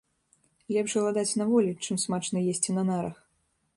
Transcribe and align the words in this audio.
Лепш 0.77 0.95
галадаць 0.99 1.37
на 1.41 1.47
волі, 1.51 1.71
чым 1.83 2.01
смачна 2.05 2.37
есці 2.55 2.71
на 2.79 2.83
нарах. 2.93 3.17